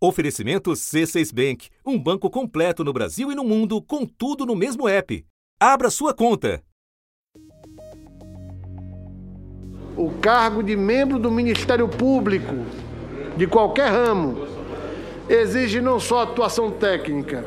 [0.00, 4.88] Oferecimento C6 Bank, um banco completo no Brasil e no mundo, com tudo no mesmo
[4.88, 5.26] app.
[5.58, 6.62] Abra sua conta.
[9.96, 12.64] O cargo de membro do Ministério Público,
[13.36, 14.46] de qualquer ramo,
[15.28, 17.44] exige não só atuação técnica,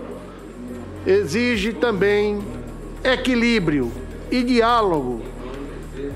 [1.07, 2.39] exige também
[3.01, 3.89] equilíbrio
[4.29, 5.21] e diálogo.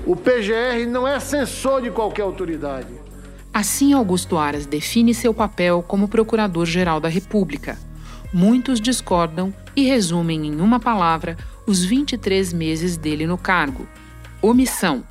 [0.04, 2.95] O PGR não é censor de qualquer autoridade.
[3.56, 7.78] Assim, Augusto Aras define seu papel como Procurador-Geral da República.
[8.30, 13.88] Muitos discordam e resumem em uma palavra os 23 meses dele no cargo:
[14.42, 15.02] omissão.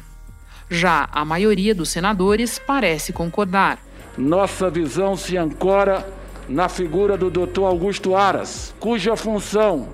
[0.69, 3.79] Já a maioria dos senadores parece concordar.
[4.15, 6.07] Nossa visão se ancora
[6.47, 7.63] na figura do Dr.
[7.63, 9.89] Augusto Aras, cuja função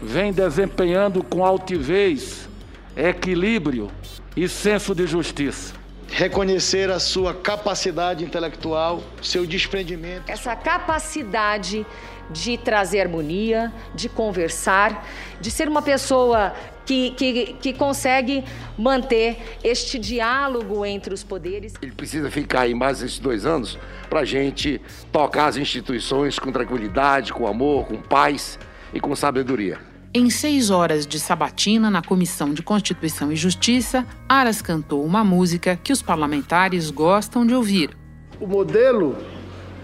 [0.00, 2.48] vem desempenhando com altivez,
[2.96, 3.90] equilíbrio
[4.34, 5.81] e senso de justiça.
[6.12, 10.30] Reconhecer a sua capacidade intelectual, seu desprendimento.
[10.30, 11.86] Essa capacidade
[12.28, 15.08] de trazer harmonia, de conversar,
[15.40, 18.44] de ser uma pessoa que, que, que, consegue
[18.76, 21.72] manter este diálogo entre os poderes.
[21.80, 23.78] Ele precisa ficar aí mais esses dois anos
[24.10, 28.58] para a gente tocar as instituições com tranquilidade, com amor, com paz
[28.92, 29.91] e com sabedoria.
[30.14, 35.74] Em seis horas de sabatina na Comissão de Constituição e Justiça, Aras cantou uma música
[35.74, 37.96] que os parlamentares gostam de ouvir.
[38.38, 39.16] O modelo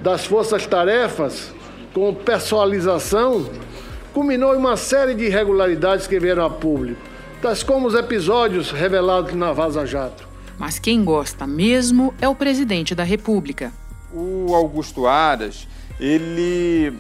[0.03, 1.51] das forças-tarefas,
[1.95, 3.49] com personalização,
[4.13, 7.01] culminou em uma série de irregularidades que vieram a público,
[7.41, 10.29] tais como os episódios revelados na Vaza Jato.
[10.59, 13.73] Mas quem gosta mesmo é o presidente da República.
[14.13, 15.67] O Augusto Aras,
[15.99, 16.93] ele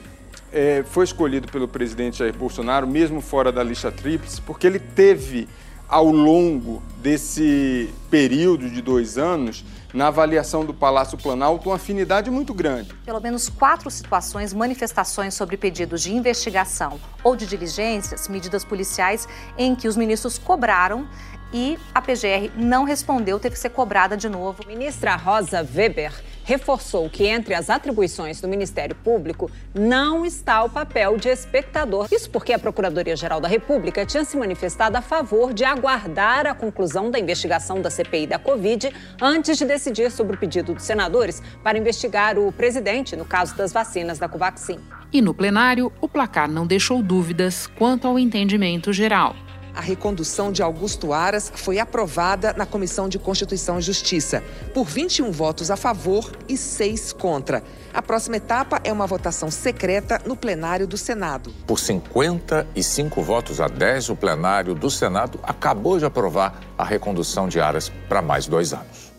[0.52, 5.48] é, foi escolhido pelo presidente Jair Bolsonaro, mesmo fora da lista tríplice, porque ele teve,
[5.88, 12.52] ao longo desse período de dois anos, na avaliação do Palácio Planalto, uma afinidade muito
[12.52, 12.92] grande.
[13.04, 19.74] Pelo menos quatro situações, manifestações sobre pedidos de investigação ou de diligências, medidas policiais, em
[19.74, 21.08] que os ministros cobraram
[21.52, 24.62] e a PGR não respondeu, teve que ser cobrada de novo.
[24.66, 26.12] Ministra Rosa Weber
[26.48, 32.08] reforçou que entre as atribuições do Ministério Público não está o papel de espectador.
[32.10, 37.10] Isso porque a Procuradoria-Geral da República tinha se manifestado a favor de aguardar a conclusão
[37.10, 41.76] da investigação da CPI da Covid antes de decidir sobre o pedido dos senadores para
[41.76, 44.80] investigar o presidente no caso das vacinas da Covaxin.
[45.12, 49.36] E no plenário, o placar não deixou dúvidas quanto ao entendimento geral
[49.78, 54.42] a recondução de Augusto Aras foi aprovada na Comissão de Constituição e Justiça,
[54.74, 57.62] por 21 votos a favor e 6 contra.
[57.94, 61.54] A próxima etapa é uma votação secreta no plenário do Senado.
[61.64, 67.60] Por 55 votos a 10, o plenário do Senado acabou de aprovar a recondução de
[67.60, 69.17] Aras para mais dois anos.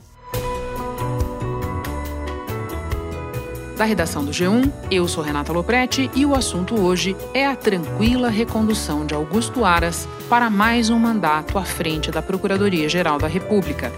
[3.79, 8.27] Da redação do G1, eu sou Renata Loprete e o assunto hoje é a tranquila
[8.27, 13.89] recondução de Augusto Aras para mais um mandato à frente da Procuradoria-Geral da República.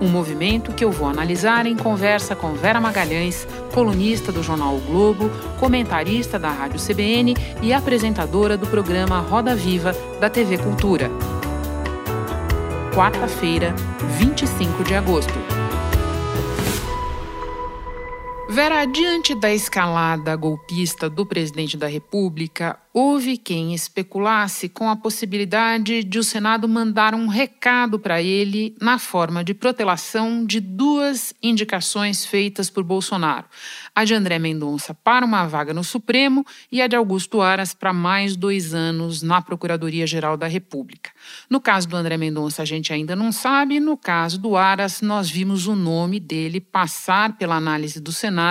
[0.00, 4.80] Um movimento que eu vou analisar em conversa com Vera Magalhães, colunista do jornal o
[4.80, 11.08] Globo, comentarista da Rádio CBN e apresentadora do programa Roda Viva da TV Cultura.
[12.92, 13.72] Quarta-feira,
[14.18, 15.57] 25 de agosto.
[18.58, 26.02] Vera, diante da escalada golpista do presidente da República, houve quem especulasse com a possibilidade
[26.02, 32.26] de o Senado mandar um recado para ele na forma de protelação de duas indicações
[32.26, 33.46] feitas por Bolsonaro:
[33.94, 37.92] a de André Mendonça para uma vaga no Supremo e a de Augusto Aras para
[37.92, 41.12] mais dois anos na Procuradoria-Geral da República.
[41.48, 45.30] No caso do André Mendonça, a gente ainda não sabe, no caso do Aras, nós
[45.30, 48.47] vimos o nome dele passar pela análise do Senado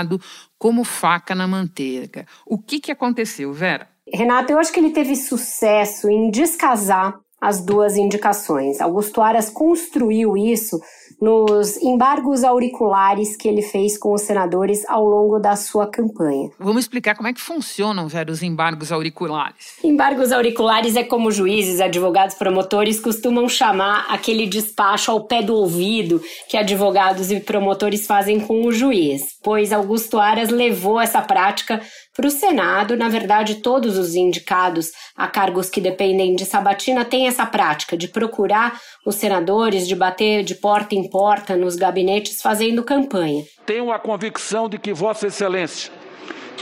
[0.57, 2.25] como faca na manteiga.
[2.45, 3.87] O que, que aconteceu, Vera?
[4.11, 8.81] Renato, eu acho que ele teve sucesso em descasar as duas indicações.
[8.81, 10.79] Augusto Aras construiu isso
[11.19, 16.49] nos embargos auriculares que ele fez com os senadores ao longo da sua campanha.
[16.59, 19.77] Vamos explicar como é que funcionam, velho, os embargos auriculares.
[19.83, 26.21] Embargos auriculares é como juízes, advogados, promotores costumam chamar aquele despacho ao pé do ouvido
[26.47, 31.81] que advogados e promotores fazem com o juiz, pois Augusto Aras levou essa prática
[32.17, 37.27] para o Senado, na verdade, todos os indicados a cargos que dependem de Sabatina têm
[37.27, 42.83] essa prática de procurar os senadores, de bater de porta em porta nos gabinetes fazendo
[42.83, 43.43] campanha.
[43.65, 45.91] Tenho a convicção de que Vossa Excelência,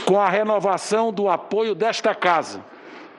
[0.04, 2.64] com a renovação do apoio desta Casa,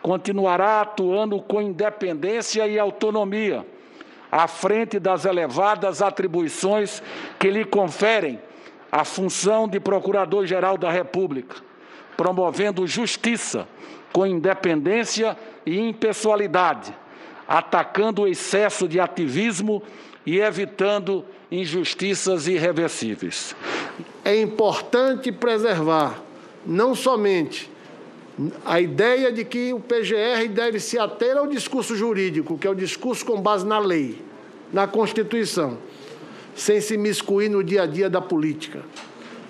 [0.01, 3.65] continuará atuando com independência e autonomia
[4.31, 7.01] à frente das elevadas atribuições
[7.39, 8.39] que lhe conferem
[8.91, 11.67] a função de Procurador-Geral da República
[12.17, 13.67] promovendo justiça
[14.11, 16.93] com independência e impessoalidade,
[17.47, 19.81] atacando o excesso de ativismo
[20.25, 23.55] e evitando injustiças irreversíveis.
[24.25, 26.21] É importante preservar
[26.65, 27.71] não somente
[28.65, 32.75] a ideia de que o PGR deve se ater ao discurso jurídico, que é o
[32.75, 34.21] discurso com base na lei,
[34.71, 35.77] na Constituição,
[36.55, 38.83] sem se miscuir no dia a dia da política.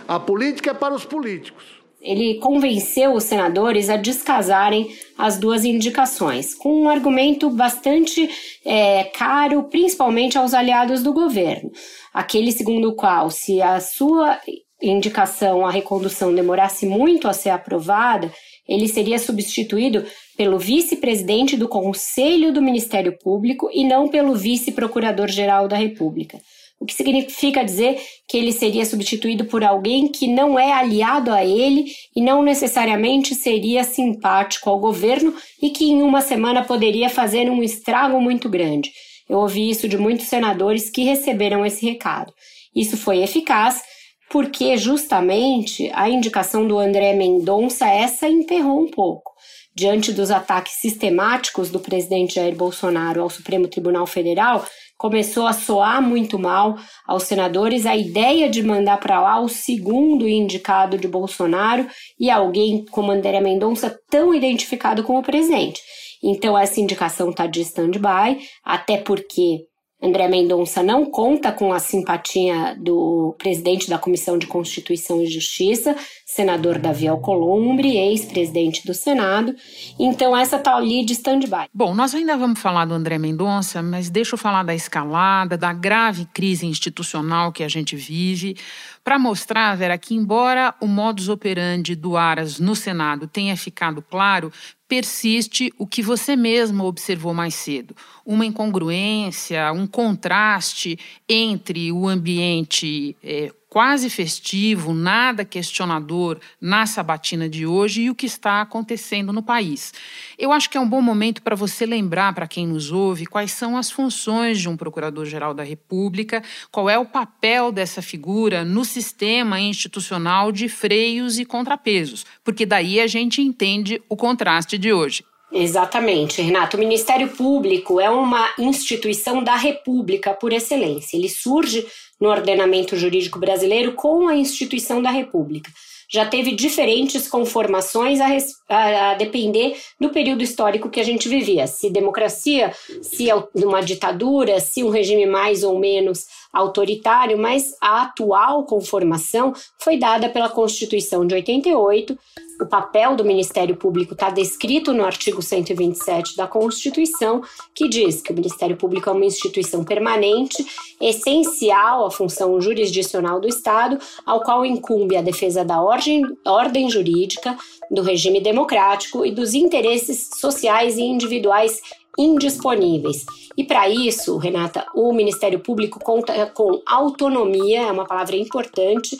[0.07, 1.76] A política é para os políticos.
[2.01, 8.29] Ele convenceu os senadores a descasarem as duas indicações, com um argumento bastante
[8.63, 11.71] é, caro, principalmente aos aliados do governo.
[12.13, 14.39] Aquele segundo o qual, se a sua
[14.81, 18.31] indicação à recondução demorasse muito a ser aprovada,
[18.67, 20.05] ele seria substituído
[20.37, 26.37] pelo vice-presidente do Conselho do Ministério Público e não pelo vice-procurador-geral da República
[26.79, 31.43] o que significa dizer que ele seria substituído por alguém que não é aliado a
[31.43, 31.85] ele
[32.15, 37.63] e não necessariamente seria simpático ao governo e que em uma semana poderia fazer um
[37.63, 38.91] estrago muito grande.
[39.27, 42.31] Eu ouvi isso de muitos senadores que receberam esse recado.
[42.75, 43.81] Isso foi eficaz
[44.29, 49.31] porque justamente a indicação do André Mendonça essa emperrou um pouco.
[49.75, 54.65] Diante dos ataques sistemáticos do presidente Jair Bolsonaro ao Supremo Tribunal Federal,
[54.97, 60.27] começou a soar muito mal aos senadores a ideia de mandar para lá o segundo
[60.27, 61.87] indicado de Bolsonaro
[62.19, 65.81] e alguém como André Mendonça tão identificado como presidente.
[66.23, 69.67] Então essa indicação está de stand-by, até porque
[70.01, 75.95] André Mendonça não conta com a simpatia do presidente da Comissão de Constituição e Justiça,
[76.23, 79.55] senador Davi Alcolumbre, ex-presidente do Senado.
[79.99, 81.67] Então, essa tá ali de stand-by.
[81.73, 85.73] Bom, nós ainda vamos falar do André Mendonça, mas deixa eu falar da escalada, da
[85.73, 88.55] grave crise institucional que a gente vive,
[89.03, 94.51] para mostrar, Vera, que embora o modus operandi do Aras no Senado tenha ficado claro,
[94.87, 97.95] persiste o que você mesmo observou mais cedo:
[98.25, 100.97] uma incongruência, um contraste
[101.27, 108.25] entre o ambiente é, quase festivo, nada questionador na sabatina de hoje e o que
[108.25, 109.93] está acontecendo no país.
[110.37, 113.51] Eu acho que é um bom momento para você lembrar para quem nos ouve quais
[113.51, 116.41] são as funções de um procurador-geral da República,
[116.71, 122.99] qual é o papel dessa figura no sistema institucional de freios e contrapesos, porque daí
[122.99, 125.23] a gente entende o contraste de hoje.
[125.51, 126.75] Exatamente, Renato.
[126.75, 131.15] O Ministério Público é uma instituição da República por excelência.
[131.15, 131.85] Ele surge
[132.19, 135.71] no ordenamento jurídico brasileiro com a instituição da República.
[136.09, 138.27] Já teve diferentes conformações a,
[138.69, 141.67] a, a, depender do período histórico que a gente vivia.
[141.67, 148.65] Se democracia, se uma ditadura, se um regime mais ou menos autoritário, mas a atual
[148.65, 152.17] conformação foi dada pela Constituição de 88,
[152.61, 157.41] o papel do Ministério Público está descrito no artigo 127 da Constituição,
[157.73, 160.65] que diz que o Ministério Público é uma instituição permanente,
[160.99, 167.57] essencial à função jurisdicional do Estado, ao qual incumbe a defesa da ordem, ordem jurídica,
[167.89, 171.81] do regime democrático e dos interesses sociais e individuais
[172.17, 173.25] indisponíveis.
[173.57, 179.17] E para isso, Renata, o Ministério Público conta com autonomia, é uma palavra importante,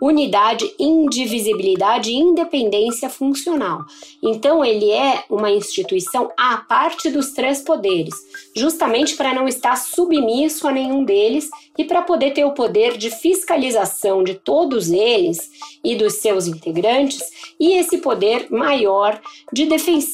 [0.00, 3.84] unidade, indivisibilidade e independência funcional.
[4.22, 8.14] Então, ele é uma instituição à parte dos três poderes,
[8.54, 13.10] justamente para não estar submisso a nenhum deles e para poder ter o poder de
[13.10, 15.50] fiscalização de todos eles
[15.84, 17.22] e dos seus integrantes
[17.58, 19.20] e esse poder maior
[19.52, 19.68] de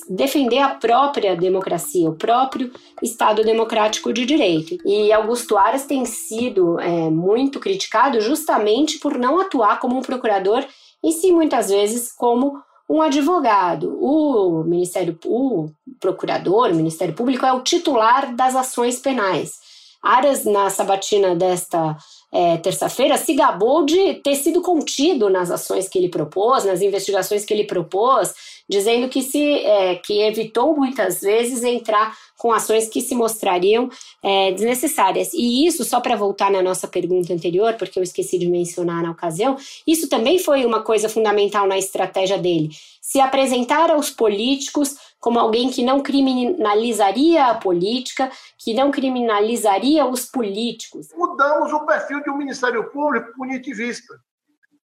[0.08, 4.76] defender a própria democracia, o próprio Estado democrático de direito.
[4.86, 10.64] E Augusto Aras tem sido é, muito criticado justamente por não atuar como um procurador
[11.02, 13.96] e sim muitas vezes como um advogado.
[14.00, 19.61] O Ministério, o procurador, o Ministério Público é o titular das ações penais.
[20.02, 21.96] Aras, na sabatina desta
[22.32, 27.44] é, terça-feira, se gabou de ter sido contido nas ações que ele propôs, nas investigações
[27.44, 28.34] que ele propôs,
[28.72, 33.90] dizendo que se é, que evitou muitas vezes entrar com ações que se mostrariam
[34.22, 35.32] é, desnecessárias.
[35.34, 39.10] E isso, só para voltar na nossa pergunta anterior, porque eu esqueci de mencionar na
[39.10, 42.70] ocasião, isso também foi uma coisa fundamental na estratégia dele.
[43.00, 50.24] Se apresentar aos políticos como alguém que não criminalizaria a política, que não criminalizaria os
[50.24, 51.08] políticos.
[51.14, 54.14] Mudamos o perfil de um Ministério Público punitivista.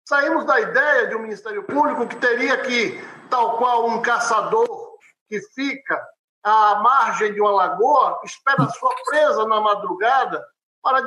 [0.09, 2.99] Saímos da ideia de um Ministério Público que teria que,
[3.29, 4.67] tal qual um caçador
[5.29, 6.03] que fica
[6.43, 10.43] à margem de uma lagoa, espera a sua presa na madrugada
[10.83, 11.07] para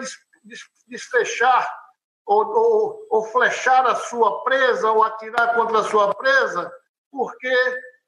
[0.86, 1.68] desfechar
[2.28, 6.72] ou, ou, ou flechar a sua presa ou atirar contra a sua presa
[7.12, 7.52] porque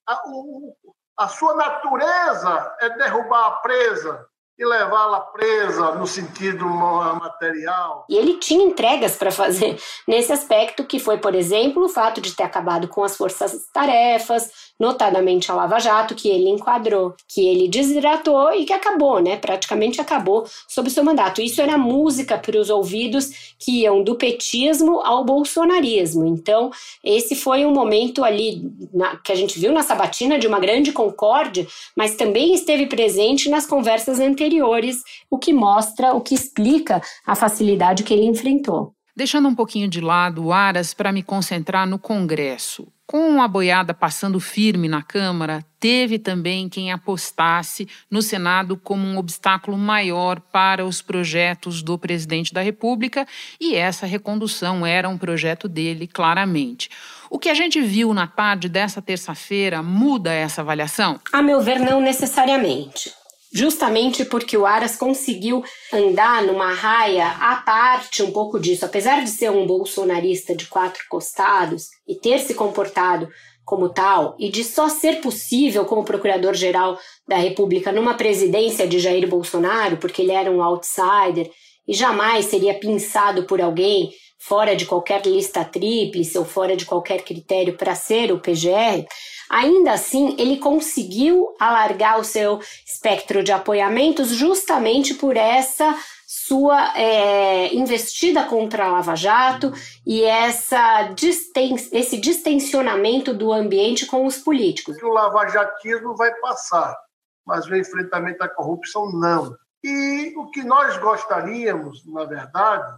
[0.06, 0.78] a, o,
[1.18, 8.06] a sua natureza é derrubar a presa, e levá-la presa no sentido material.
[8.08, 12.36] E ele tinha entregas para fazer nesse aspecto, que foi, por exemplo, o fato de
[12.36, 14.52] ter acabado com as forças-tarefas,
[14.84, 19.38] notadamente a Lava Jato, que ele enquadrou, que ele desidratou e que acabou, né?
[19.38, 21.42] Praticamente acabou sob seu mandato.
[21.42, 26.26] Isso era música para os ouvidos que iam do petismo ao bolsonarismo.
[26.26, 26.70] Então,
[27.02, 28.62] esse foi um momento ali
[28.94, 33.50] na, que a gente viu na sabatina de uma grande concórdia, mas também esteve presente
[33.50, 34.98] nas conversas anteriores,
[35.32, 38.94] o que mostra, o que explica a facilidade que ele enfrentou.
[39.16, 42.88] Deixando um pouquinho de lado o Aras para me concentrar no Congresso.
[43.06, 49.18] Com a boiada passando firme na Câmara, teve também quem apostasse no Senado como um
[49.18, 53.28] obstáculo maior para os projetos do presidente da República,
[53.60, 56.90] e essa recondução era um projeto dele, claramente.
[57.30, 61.20] O que a gente viu na tarde dessa terça-feira muda essa avaliação?
[61.32, 63.12] A meu ver, não necessariamente
[63.54, 68.84] justamente porque o Aras conseguiu andar numa raia à parte um pouco disso.
[68.84, 73.30] Apesar de ser um bolsonarista de quatro costados e ter se comportado
[73.64, 79.26] como tal, e de só ser possível como procurador-geral da República numa presidência de Jair
[79.26, 81.50] Bolsonaro, porque ele era um outsider
[81.88, 84.12] e jamais seria pinçado por alguém
[84.48, 89.06] fora de qualquer lista tríplice ou fora de qualquer critério para ser o PGR,
[89.54, 95.96] Ainda assim, ele conseguiu alargar o seu espectro de apoiamentos justamente por essa
[96.26, 99.72] sua é, investida contra a Lava Jato
[100.04, 104.98] e essa disten esse distensionamento do ambiente com os políticos.
[105.04, 106.98] O lavajatismo vai passar,
[107.46, 109.56] mas o enfrentamento à corrupção não.
[109.84, 112.92] E o que nós gostaríamos, na verdade,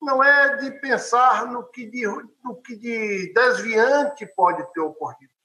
[0.00, 2.06] não é de pensar no que de,
[2.44, 5.38] no que de desviante pode ter ocorrido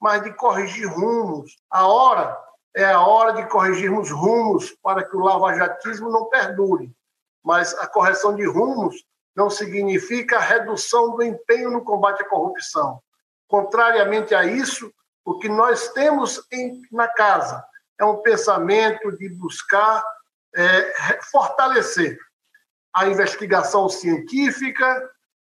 [0.00, 1.56] mas de corrigir rumos.
[1.70, 2.38] A hora
[2.74, 6.92] é a hora de corrigirmos rumos para que o lavajatismo não perdure.
[7.42, 13.00] Mas a correção de rumos não significa a redução do empenho no combate à corrupção.
[13.48, 14.92] Contrariamente a isso,
[15.24, 17.64] o que nós temos em, na casa
[17.98, 20.04] é um pensamento de buscar
[20.54, 22.18] é, fortalecer
[22.96, 25.02] a investigação científica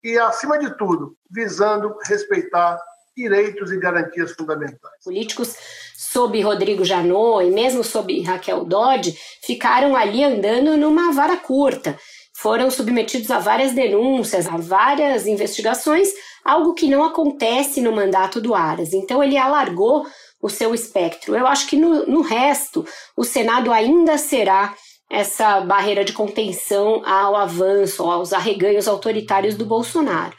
[0.03, 2.81] e, acima de tudo, visando respeitar
[3.15, 5.05] direitos e garantias fundamentais.
[5.05, 5.55] Políticos
[5.95, 11.99] sob Rodrigo Janot e mesmo sob Raquel Dodge ficaram ali andando numa vara curta.
[12.35, 16.09] Foram submetidos a várias denúncias, a várias investigações,
[16.45, 18.93] algo que não acontece no mandato do Aras.
[18.93, 20.07] Então ele alargou
[20.41, 21.35] o seu espectro.
[21.35, 24.75] Eu acho que no, no resto, o Senado ainda será
[25.11, 30.35] essa barreira de contenção ao avanço, aos arreganhos autoritários do Bolsonaro.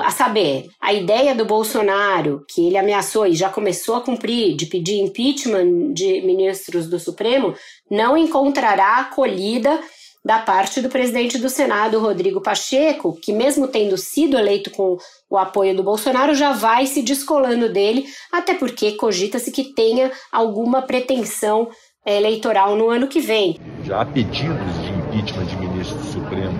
[0.00, 4.66] A saber, a ideia do Bolsonaro, que ele ameaçou e já começou a cumprir, de
[4.66, 7.54] pedir impeachment de ministros do Supremo,
[7.90, 9.80] não encontrará acolhida
[10.24, 14.96] da parte do presidente do Senado, Rodrigo Pacheco, que, mesmo tendo sido eleito com
[15.28, 20.82] o apoio do Bolsonaro, já vai se descolando dele, até porque cogita-se que tenha alguma
[20.82, 21.68] pretensão
[22.06, 23.58] eleitoral no ano que vem.
[23.84, 26.58] Já há pedidos de impeachment de ministro do Supremo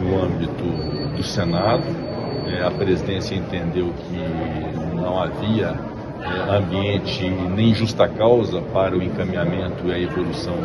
[0.00, 1.84] no âmbito do Senado
[2.46, 5.74] é, a presidência entendeu que não havia
[6.22, 10.56] é, ambiente nem justa causa para o encaminhamento e a evolução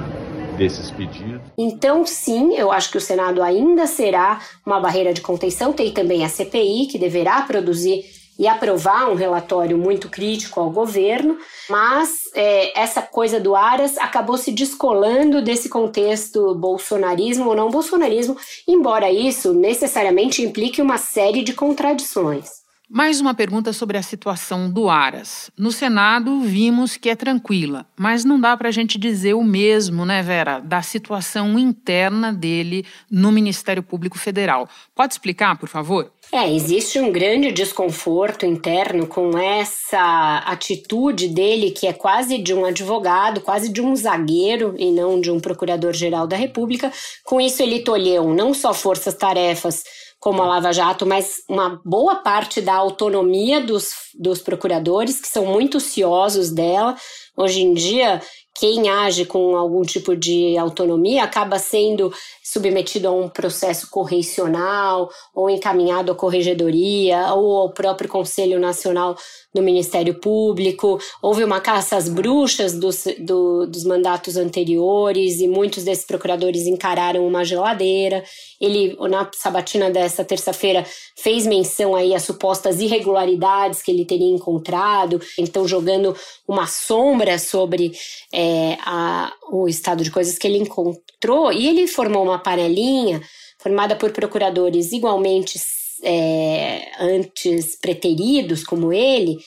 [0.58, 1.42] desses pedidos.
[1.58, 5.74] Então, sim, eu acho que o Senado ainda será uma barreira de contenção.
[5.74, 8.04] Tem também a CPI, que deverá produzir
[8.38, 11.38] e aprovar um relatório muito crítico ao governo,
[11.70, 18.38] mas é, essa coisa do Aras acabou se descolando desse contexto bolsonarismo ou não bolsonarismo,
[18.68, 22.61] embora isso necessariamente implique uma série de contradições.
[22.94, 25.50] Mais uma pergunta sobre a situação do Aras.
[25.58, 30.06] No Senado, vimos que é tranquila, mas não dá para a gente dizer o mesmo,
[30.06, 34.68] né, Vera, da situação interna dele no Ministério Público Federal.
[34.94, 36.12] Pode explicar, por favor?
[36.34, 42.66] É, existe um grande desconforto interno com essa atitude dele, que é quase de um
[42.66, 46.92] advogado, quase de um zagueiro e não de um procurador-geral da República.
[47.24, 49.84] Com isso, ele tolheu não só forças-tarefas
[50.22, 55.48] como a Lava Jato, mas uma boa parte da autonomia dos, dos procuradores, que são
[55.48, 56.96] muito ciosos dela.
[57.36, 58.22] Hoje em dia,
[58.54, 62.14] quem age com algum tipo de autonomia acaba sendo
[62.44, 69.18] submetido a um processo correcional ou encaminhado à corregedoria ou ao próprio Conselho Nacional
[69.54, 71.00] do Ministério Público.
[71.22, 77.28] Houve uma caça às bruxas dos, do, dos mandatos anteriores e muitos desses procuradores encararam
[77.28, 78.24] uma geladeira.
[78.60, 85.22] Ele, na sabatina dessa terça-feira, fez menção aí às supostas irregularidades que ele teria encontrado,
[85.38, 86.16] então jogando
[86.48, 87.92] uma sombra sobre
[88.32, 91.52] é, a, o estado de coisas que ele encontrou.
[91.52, 93.22] E ele formou uma panelinha
[93.58, 95.60] formada por procuradores igualmente
[96.04, 99.38] é, antes preteridos como ele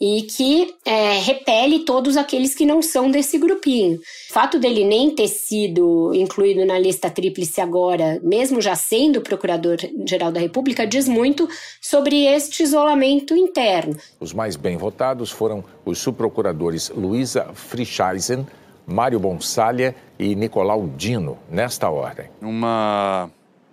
[0.00, 3.96] e que é, repele todos aqueles que não são desse grupinho.
[3.96, 10.30] O fato dele nem ter sido incluído na lista tríplice agora, mesmo já sendo procurador-geral
[10.30, 11.48] da República, diz muito
[11.80, 13.96] sobre este isolamento interno.
[14.20, 18.46] Os mais bem votados foram os subprocuradores Luísa Frischeisen,
[18.86, 22.26] Mário Bonsalha e Nicolau Dino, nesta ordem.
[22.40, 23.30] Uma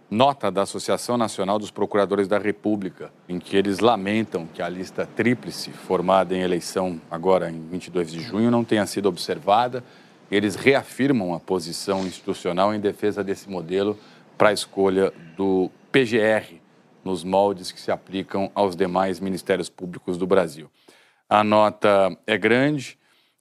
[0.10, 5.06] nota da Associação Nacional dos Procuradores da República, em que eles lamentam que a lista
[5.06, 9.84] tríplice, formada em eleição agora em 22 de junho, não tenha sido observada.
[10.30, 13.98] Eles reafirmam a posição institucional em defesa desse modelo
[14.38, 16.60] para a escolha do PGR
[17.04, 20.70] nos moldes que se aplicam aos demais ministérios públicos do Brasil.
[21.30, 22.98] A nota é grande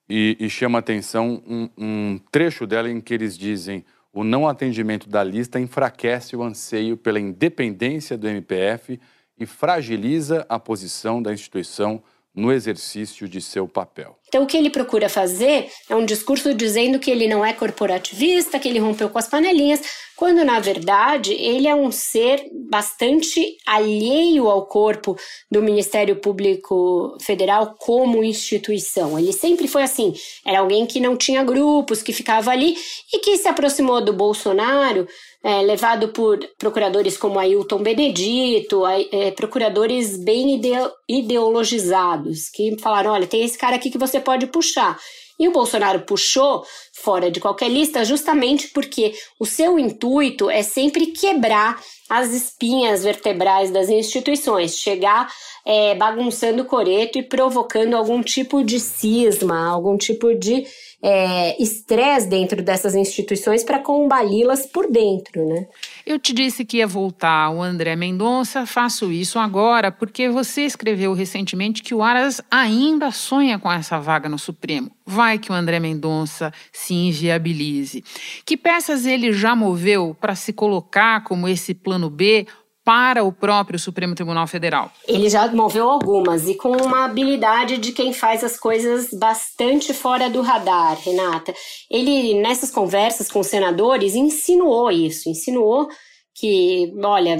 [0.08, 5.08] e, e chama atenção um, um trecho dela em que eles dizem o não atendimento
[5.08, 9.00] da lista enfraquece o anseio pela independência do MPF
[9.36, 12.00] e fragiliza a posição da instituição
[12.32, 14.16] no exercício de seu papel.
[14.34, 18.58] Então, o que ele procura fazer é um discurso dizendo que ele não é corporativista,
[18.58, 19.80] que ele rompeu com as panelinhas,
[20.16, 25.16] quando na verdade ele é um ser bastante alheio ao corpo
[25.48, 29.16] do Ministério Público Federal como instituição.
[29.16, 30.12] Ele sempre foi assim,
[30.44, 32.76] era alguém que não tinha grupos, que ficava ali
[33.12, 35.06] e que se aproximou do Bolsonaro
[35.44, 40.58] é, levado por procuradores como Ailton Benedito, é, procuradores bem
[41.06, 44.98] ideologizados, que falaram: olha, tem esse cara aqui que você pode puxar.
[45.38, 46.64] E o Bolsonaro puxou
[47.04, 53.70] fora de qualquer lista justamente porque o seu intuito é sempre quebrar as espinhas vertebrais
[53.70, 55.28] das instituições, chegar
[55.64, 60.64] é, bagunçando o coreto e provocando algum tipo de cisma, algum tipo de
[61.02, 65.66] é, estresse dentro dessas instituições para combali-las por dentro, né?
[66.06, 71.12] Eu te disse que ia voltar o André Mendonça, faço isso agora porque você escreveu
[71.12, 74.90] recentemente que o Aras ainda sonha com essa vaga no Supremo.
[75.04, 78.02] Vai que o André Mendonça se inviabilize.
[78.44, 82.46] Que peças ele já moveu para se colocar como esse plano B
[82.84, 84.92] para o próprio Supremo Tribunal Federal?
[85.08, 90.28] Ele já moveu algumas e com uma habilidade de quem faz as coisas bastante fora
[90.28, 91.54] do radar, Renata.
[91.90, 95.88] Ele, nessas conversas com senadores, insinuou isso, insinuou
[96.34, 97.36] que, olha,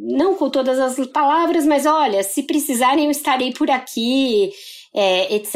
[0.00, 4.50] não com todas as palavras, mas olha, se precisarem eu estarei por aqui,
[4.94, 5.54] é, etc.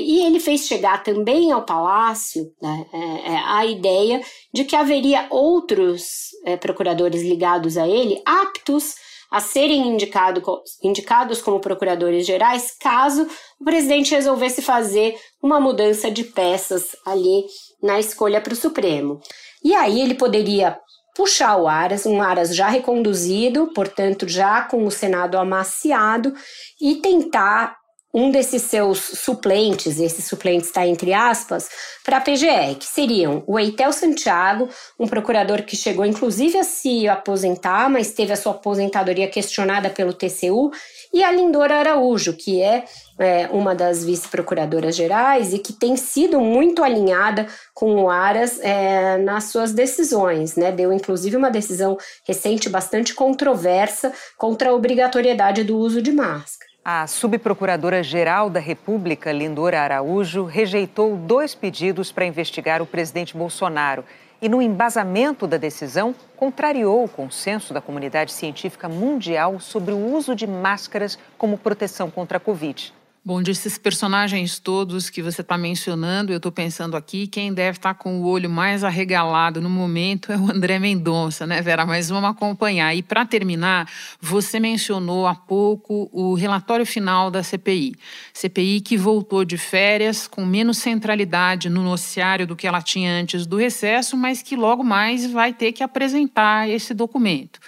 [0.00, 2.98] E ele fez chegar também ao palácio né, é,
[3.32, 4.20] é, a ideia
[4.52, 8.94] de que haveria outros é, procuradores ligados a ele aptos
[9.30, 10.42] a serem indicado,
[10.82, 13.28] indicados como procuradores gerais caso
[13.60, 17.44] o presidente resolvesse fazer uma mudança de peças ali
[17.80, 19.20] na escolha para o Supremo.
[19.62, 20.76] E aí ele poderia
[21.14, 26.34] puxar o Aras, um Aras já reconduzido, portanto já com o Senado amaciado,
[26.80, 27.76] e tentar
[28.12, 31.68] um desses seus suplentes, esse suplente está entre aspas,
[32.04, 34.68] para a PGE, que seriam o Eitel Santiago,
[34.98, 40.12] um procurador que chegou inclusive a se aposentar, mas teve a sua aposentadoria questionada pelo
[40.12, 40.72] TCU,
[41.12, 42.84] e a Lindora Araújo, que é,
[43.18, 49.18] é uma das vice-procuradoras gerais e que tem sido muito alinhada com o Aras é,
[49.18, 50.70] nas suas decisões, né?
[50.70, 56.69] Deu inclusive uma decisão recente bastante controversa contra a obrigatoriedade do uso de máscara.
[56.82, 64.02] A subprocuradora-geral da República, Lindora Araújo, rejeitou dois pedidos para investigar o presidente Bolsonaro
[64.40, 70.34] e, no embasamento da decisão, contrariou o consenso da comunidade científica mundial sobre o uso
[70.34, 72.94] de máscaras como proteção contra a Covid.
[73.22, 77.92] Bom, desses personagens todos que você está mencionando, eu estou pensando aqui, quem deve estar
[77.92, 81.84] tá com o olho mais arregalado no momento é o André Mendonça, né, Vera?
[81.84, 82.96] Mas vamos acompanhar.
[82.96, 83.86] E para terminar,
[84.18, 87.94] você mencionou há pouco o relatório final da CPI.
[88.32, 93.44] CPI que voltou de férias com menos centralidade no noticiário do que ela tinha antes
[93.44, 97.60] do recesso, mas que logo mais vai ter que apresentar esse documento.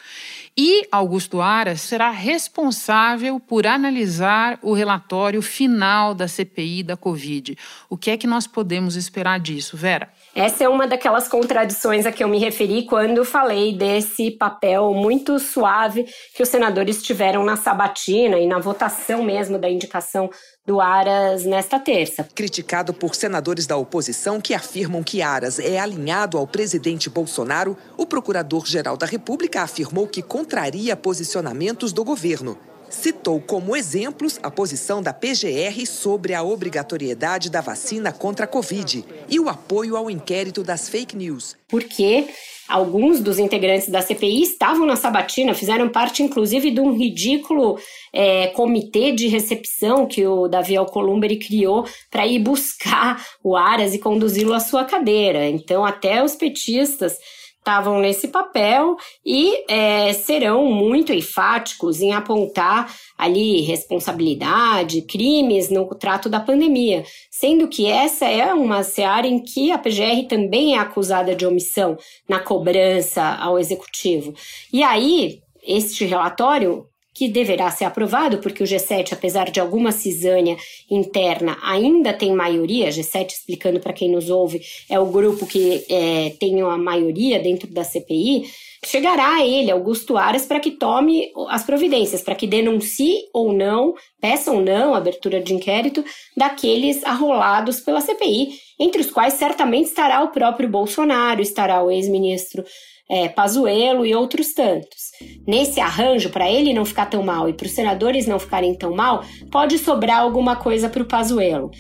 [0.57, 7.57] E Augusto Aras será responsável por analisar o relatório final da CPI da Covid.
[7.89, 10.11] O que é que nós podemos esperar disso, Vera?
[10.35, 15.39] Essa é uma daquelas contradições a que eu me referi quando falei desse papel muito
[15.39, 20.29] suave que os senadores tiveram na sabatina e na votação mesmo da indicação
[20.65, 22.29] do Aras nesta terça.
[22.35, 28.07] Criticado por senadores da oposição que afirmam que Aras é alinhado ao presidente Bolsonaro, o
[28.07, 32.57] procurador-geral da República afirmou que contraria posicionamentos do governo
[32.93, 39.05] citou como exemplos a posição da PGR sobre a obrigatoriedade da vacina contra a Covid
[39.29, 41.57] e o apoio ao inquérito das fake news.
[41.69, 42.29] Porque
[42.69, 47.79] alguns dos integrantes da CPI estavam na sabatina, fizeram parte inclusive de um ridículo
[48.13, 53.99] é, comitê de recepção que o Davi Alcolumbre criou para ir buscar o Aras e
[53.99, 55.49] conduzi-lo à sua cadeira.
[55.49, 57.17] Então, até os petistas
[57.63, 66.29] estavam nesse papel e é, serão muito enfáticos em apontar ali responsabilidade, crimes no trato
[66.29, 71.37] da pandemia, sendo que essa é uma seara em que a PGR também é acusada
[71.37, 71.97] de omissão
[72.29, 74.35] na cobrança ao executivo.
[74.73, 80.57] E aí, este relatório que deverá ser aprovado, porque o G7, apesar de alguma cisânia
[80.91, 82.89] interna, ainda tem maioria.
[82.89, 87.69] G7, explicando para quem nos ouve, é o grupo que é, tem a maioria dentro
[87.69, 88.45] da CPI.
[88.85, 93.95] Chegará a ele, Augusto Aras, para que tome as providências, para que denuncie ou não,
[94.21, 96.05] peça ou não abertura de inquérito
[96.37, 102.65] daqueles arrolados pela CPI, entre os quais certamente estará o próprio Bolsonaro, estará o ex-ministro
[103.09, 105.13] é, Pazuello e outros tantos.
[105.47, 108.95] Nesse arranjo, para ele não ficar tão mal e para os senadores não ficarem tão
[108.95, 111.71] mal, pode sobrar alguma coisa para o Pazuello.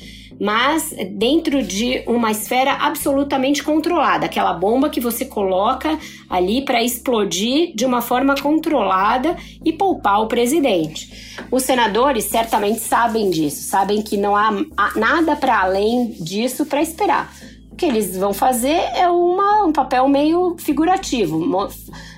[0.42, 5.96] Mas dentro de uma esfera absolutamente controlada, aquela bomba que você coloca
[6.28, 11.38] ali para explodir de uma forma controlada e poupar o presidente.
[11.48, 14.50] Os senadores certamente sabem disso, sabem que não há
[14.96, 17.32] nada para além disso para esperar
[17.70, 21.68] o que eles vão fazer é uma, um papel meio figurativo.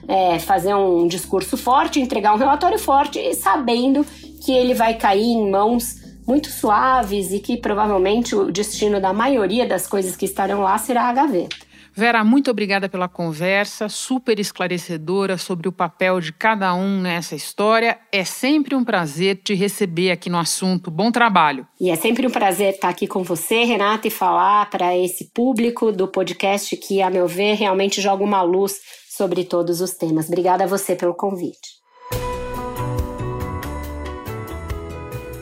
[0.08, 4.04] É, fazer um discurso forte, entregar um relatório forte, sabendo
[4.44, 9.66] que ele vai cair em mãos muito suaves e que provavelmente o destino da maioria
[9.66, 11.56] das coisas que estarão lá será a gaveta.
[11.96, 18.00] Vera, muito obrigada pela conversa, super esclarecedora sobre o papel de cada um nessa história.
[18.10, 20.90] É sempre um prazer te receber aqui no assunto.
[20.90, 21.64] Bom trabalho.
[21.80, 25.92] E é sempre um prazer estar aqui com você, Renata, e falar para esse público
[25.92, 30.26] do podcast que, a meu ver, realmente joga uma luz sobre todos os temas.
[30.26, 31.73] Obrigada a você pelo convite.